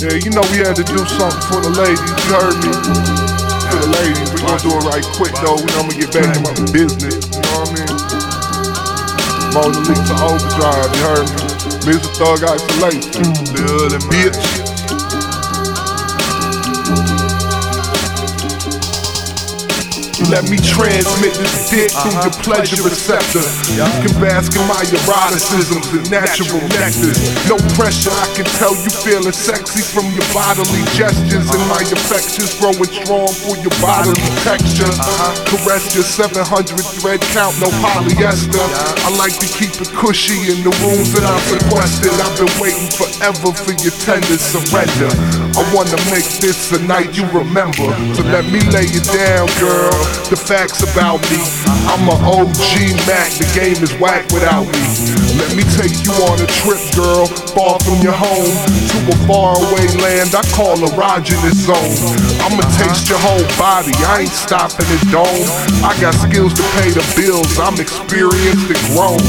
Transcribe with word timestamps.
Yeah, 0.00 0.18
you 0.18 0.30
know 0.30 0.42
we 0.50 0.58
had 0.64 0.76
to 0.76 0.84
do 0.84 0.98
something 1.06 1.42
for 1.48 1.60
the 1.62 1.72
ladies, 1.74 2.00
you 2.26 2.34
heard 2.34 2.58
me? 2.62 2.72
For 3.70 3.78
the 3.80 3.90
ladies, 3.98 4.28
we 4.34 4.40
gonna 4.42 4.62
do 4.62 4.70
it 4.78 4.84
right 4.88 5.06
quick 5.16 5.34
though. 5.42 5.56
We 5.58 5.70
know 5.72 5.82
I'm 5.82 5.88
gonna 5.90 6.00
get 6.00 6.12
back 6.12 6.34
to 6.34 6.40
my 6.40 6.54
business, 6.72 7.16
you 7.34 7.42
know 7.42 7.54
what 7.58 7.70
I 7.70 7.74
mean? 7.76 7.96
Mona 9.54 9.80
Lisa 9.88 10.14
Overdrive, 10.22 10.90
you 10.94 11.02
heard 11.02 11.28
me? 11.34 11.42
Mista 11.86 12.08
Thug 12.16 12.44
Isolation, 12.44 13.24
bitch. 14.10 14.61
Let 20.32 20.48
me 20.48 20.56
transmit 20.56 21.36
this 21.36 21.68
dick 21.68 21.92
through 21.92 22.16
your 22.16 22.32
pleasure 22.40 22.80
receptor. 22.80 23.44
You 23.76 23.84
can 24.00 24.16
bask 24.16 24.56
in 24.56 24.64
my 24.64 24.80
eroticisms 24.80 25.92
and 25.92 26.08
natural 26.08 26.56
nectars. 26.72 27.20
No 27.52 27.60
pressure, 27.76 28.08
I 28.08 28.24
can 28.32 28.48
tell 28.56 28.72
you 28.72 28.88
feeling 29.04 29.36
sexy 29.36 29.84
from 29.84 30.08
your 30.16 30.24
bodily 30.32 30.88
gestures 30.96 31.52
and 31.52 31.60
my 31.68 31.84
affections 31.84 32.56
growing 32.56 32.88
strong 32.88 33.28
for 33.44 33.60
your 33.60 33.76
bodily 33.84 34.24
texture. 34.40 34.88
Uh-huh. 34.88 35.36
Caress 35.52 35.92
your 35.92 36.08
700 36.08 36.80
thread 36.80 37.20
count, 37.36 37.52
no 37.60 37.68
polyester. 37.84 38.56
I 39.04 39.12
like 39.20 39.36
to 39.36 39.48
keep 39.52 39.76
it 39.84 39.92
cushy 39.92 40.48
in 40.48 40.64
the 40.64 40.72
rooms 40.80 41.12
that 41.12 41.28
I'm 41.28 41.44
sequestered. 41.44 42.16
I've 42.16 42.32
been 42.40 42.48
waiting 42.56 42.88
forever 42.88 43.52
for 43.52 43.76
your 43.84 43.92
tender 44.00 44.40
surrender. 44.40 45.12
I 45.56 45.62
wanna 45.74 46.00
make 46.10 46.28
this 46.40 46.72
a 46.72 46.80
night 46.82 47.16
you 47.16 47.26
remember. 47.30 47.88
So 48.14 48.22
let 48.24 48.44
me 48.46 48.60
lay 48.72 48.88
it 48.88 49.04
down, 49.12 49.48
girl. 49.60 49.92
The 50.32 50.36
facts 50.36 50.82
about 50.82 51.20
me. 51.30 51.40
I'm 51.92 52.08
a 52.08 52.16
OG 52.16 52.96
Mac, 53.04 53.30
the 53.36 53.48
game 53.52 53.82
is 53.82 53.92
whack 54.00 54.30
without 54.32 54.64
me. 54.64 54.84
Let 55.36 55.56
me 55.56 55.64
take 55.76 55.92
you 56.04 56.12
on 56.28 56.40
a 56.40 56.48
trip, 56.60 56.80
girl, 56.96 57.26
far 57.52 57.80
from 57.80 58.00
your 58.00 58.16
home 58.16 58.56
to 58.92 58.98
a 59.12 59.16
faraway 59.28 59.88
land 60.00 60.32
I 60.34 60.44
call 60.56 60.76
a 60.80 60.88
erogenous 60.92 61.68
zone. 61.68 61.96
I'ma 62.40 62.64
taste 62.80 63.08
your 63.08 63.18
whole 63.20 63.44
body, 63.58 63.92
I 64.08 64.24
ain't 64.24 64.32
stopping 64.32 64.86
at 64.88 65.04
dome. 65.12 65.48
I 65.84 65.96
got 66.00 66.14
skills 66.14 66.54
to 66.54 66.64
pay 66.80 66.90
the 66.92 67.04
bills, 67.16 67.58
I'm 67.58 67.76
experienced 67.80 68.68
and 68.72 68.82
grown. 68.92 69.20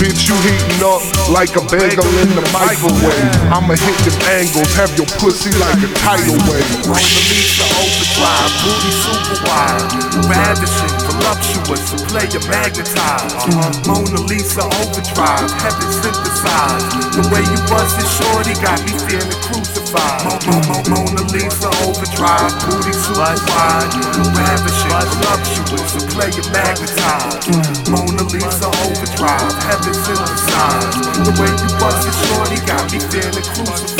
Bitch, 0.00 0.26
you 0.28 0.36
heating 0.42 0.82
up 0.82 1.04
like 1.30 1.54
a 1.54 1.64
bagel 1.70 2.08
in 2.20 2.34
the 2.34 2.44
microwave. 2.50 3.32
I'ma 3.52 3.78
hit 3.78 3.98
them 4.02 4.18
angles, 4.34 4.72
have 4.74 4.92
your 4.98 5.06
pussy 5.20 5.52
like 5.62 5.82
a 5.86 5.90
tidal 6.02 6.38
wave. 6.50 6.66
Mona 6.86 7.20
Lisa 7.30 7.64
overdrive, 7.78 8.52
booty 8.62 8.92
super 8.92 9.38
wide, 9.46 9.86
ravishing, 10.26 10.94
voluptuous, 11.06 11.84
a 11.94 11.98
player 12.10 12.42
magnetized. 12.50 13.36
Uh-huh. 13.38 13.70
Mona 13.86 14.20
Lisa 14.26 14.64
overdrive, 14.82 15.50
heaven 15.62 15.90
synthesized. 15.92 16.88
The 17.16 17.24
way 17.30 17.44
you 17.46 17.60
bust 17.70 17.96
it, 18.00 18.08
shorty, 18.08 18.54
got 18.60 18.80
me 18.86 18.92
feeling 19.06 19.40
crucified. 19.46 20.24
Mo- 20.26 20.40
Mo- 20.48 20.64
Mo- 20.68 20.84
Mona 20.90 21.22
Lisa 21.30 21.68
overdrive, 21.86 22.52
booty 22.66 22.92
super 22.96 23.40
wide, 23.52 23.92
ravishing, 24.34 24.92
voluptuous, 25.12 25.92
a 25.96 26.44
magnetized. 26.50 27.46
Mona 27.92 28.24
Lisa 28.32 28.68
overdrive, 28.88 29.54
heaven 29.68 29.94
synthesized. 29.94 30.98
The 31.22 31.32
way 31.38 31.50
you 31.52 31.68
bust 31.78 32.08
it, 32.08 32.16
shorty, 32.26 32.58
got 32.66 32.84
me 32.90 32.98
feeling 33.12 33.46
crucified. 33.54 33.91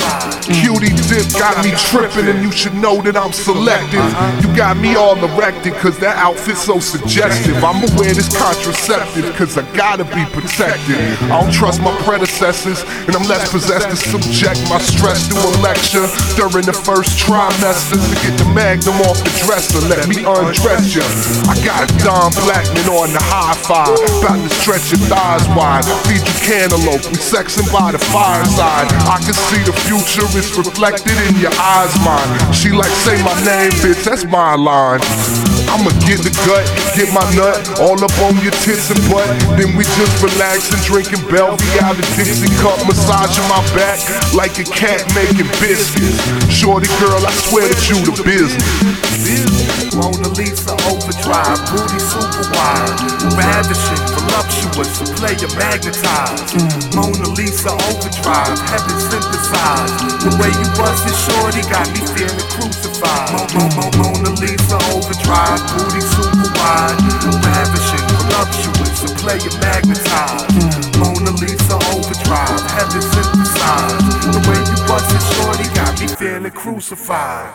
Cutie 0.43 0.91
dip 1.07 1.23
got 1.39 1.63
me 1.63 1.71
tripping, 1.87 2.27
and 2.27 2.43
you 2.43 2.51
should 2.51 2.75
know 2.75 2.99
that 3.03 3.15
I'm 3.15 3.31
selective. 3.31 4.03
You 4.43 4.51
got 4.57 4.77
me 4.77 4.97
all 4.99 5.15
erected, 5.15 5.75
cause 5.79 5.99
that 6.03 6.19
outfit's 6.19 6.67
so 6.67 6.81
suggestive. 6.81 7.63
I'ma 7.63 7.87
wear 7.95 8.11
this 8.11 8.27
contraceptive, 8.35 9.31
cause 9.39 9.55
I 9.55 9.63
gotta 9.77 10.03
be 10.03 10.27
protected. 10.35 10.99
I 11.31 11.39
don't 11.39 11.55
trust 11.55 11.79
my 11.79 11.95
predecessors, 12.03 12.83
and 13.07 13.15
I'm 13.15 13.23
less 13.31 13.47
possessed 13.55 13.87
to 13.87 13.97
subject 13.97 14.59
my 14.67 14.83
stress 14.83 15.31
to 15.31 15.39
a 15.39 15.51
lecture 15.63 16.11
during 16.35 16.67
the 16.67 16.75
first 16.75 17.23
trimester 17.23 18.03
to 18.03 18.17
get 18.27 18.35
the 18.35 18.49
magnum 18.51 18.99
off 19.07 19.23
the 19.23 19.31
dresser. 19.47 19.79
Let 19.87 20.11
me 20.11 20.27
undress 20.27 20.91
you. 20.91 21.07
I 21.47 21.55
got 21.63 21.87
Don 22.03 22.35
Blackman 22.43 22.91
on 22.91 23.15
the 23.15 23.23
high 23.23 23.55
five, 23.63 23.95
about 24.19 24.43
to 24.43 24.51
stretch 24.59 24.91
your 24.91 25.07
thighs 25.07 25.47
wide. 25.55 25.87
Feed 26.11 26.27
you 26.27 26.37
cantaloupe, 26.43 27.07
we 27.15 27.19
sexing 27.23 27.71
by 27.71 27.95
the 27.95 28.03
fireside. 28.11 28.91
I 29.07 29.23
can 29.23 29.39
see 29.47 29.63
the 29.63 29.75
future 29.87 30.27
is 30.35 30.49
reflected 30.57 31.17
in 31.29 31.37
your 31.37 31.53
eyes, 31.59 31.93
mine. 32.05 32.53
She 32.53 32.71
like, 32.71 32.91
say 33.05 33.17
my 33.23 33.35
name, 33.45 33.73
bitch, 33.85 34.05
that's 34.05 34.25
my 34.25 34.55
line. 34.55 35.01
I'ma 35.73 35.89
get 36.05 36.21
the 36.21 36.33
gut, 36.45 36.65
get 36.93 37.09
my 37.17 37.25
nut 37.33 37.57
all 37.81 37.97
up 37.97 38.13
on 38.25 38.37
your 38.45 38.53
tits 38.65 38.93
and 38.93 39.01
butt. 39.09 39.29
Then 39.57 39.77
we 39.77 39.85
just 39.85 40.15
relax 40.21 40.69
and 40.73 40.83
drinking 40.85 41.25
Belvy 41.33 41.65
out 41.81 41.97
of 41.97 42.07
Dixie 42.17 42.53
cup, 42.61 42.77
massaging 42.85 43.47
my 43.49 43.61
back 43.73 44.01
like 44.37 44.57
a 44.61 44.67
cat 44.69 45.01
making 45.17 45.49
biscuits. 45.61 46.21
Shorty 46.53 46.89
girl, 47.01 47.21
I 47.25 47.33
swear 47.49 47.69
that 47.69 47.81
you 47.89 47.97
the 48.05 48.13
business. 48.21 48.61
Mona 49.97 50.29
Lisa 50.37 50.77
overdrive, 50.89 51.61
booty 51.73 52.01
super 52.01 52.45
wide, 52.53 52.97
player 55.23 55.55
magnetized. 55.55 56.51
Mona 56.99 57.29
Lisa 57.39 57.71
overdrive, 57.71 58.59
heaven 58.67 58.99
synthesized. 59.07 59.95
The 60.27 60.35
way 60.43 60.51
you 60.51 60.67
bust 60.75 61.07
it, 61.07 61.15
shorty, 61.15 61.63
got 61.71 61.87
me 61.95 62.03
feeling 62.11 62.49
crucified. 62.51 63.31
Mo- 63.31 63.47
Mo- 63.55 63.71
Mo- 63.79 63.95
Mona 64.03 64.35
Lisa 64.43 64.79
overdrive, 64.91 65.63
booty 65.71 66.03
super 66.03 66.51
wide, 66.59 66.99
ravishing, 67.39 68.07
voluptuous, 68.19 68.99
a 69.07 69.11
player 69.23 69.53
magnetized. 69.63 70.99
Mona 70.99 71.31
Lisa 71.39 71.79
overdrive, 71.95 72.63
heaven 72.75 73.03
synthesized. 73.15 74.27
The 74.35 74.43
way 74.51 74.59
you 74.59 74.79
bust 74.91 75.07
it, 75.15 75.23
shorty, 75.39 75.67
got 75.79 75.95
me 76.03 76.09
feeling 76.19 76.51
crucified. 76.51 77.55